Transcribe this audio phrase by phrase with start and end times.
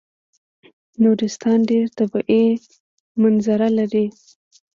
[1.03, 2.45] نورستان ډېر طبیعي
[3.21, 4.05] مناظر لري.